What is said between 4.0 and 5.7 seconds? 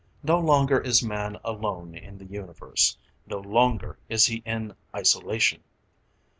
is he in isolation!